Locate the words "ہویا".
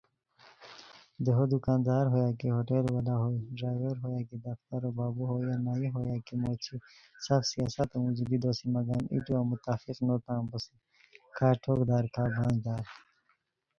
2.11-2.31, 4.03-4.21, 5.95-6.17